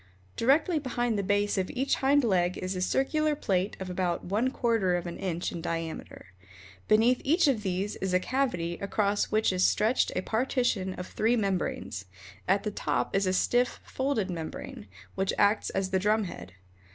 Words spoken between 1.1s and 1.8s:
the base of